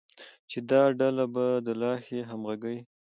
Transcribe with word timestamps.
چې 0.49 0.59
دا 0.69 0.83
ډله 0.99 1.25
به 1.33 1.45
د 1.65 1.67
لا 1.81 1.93
ښې 2.03 2.19
همغږۍ، 2.29 2.77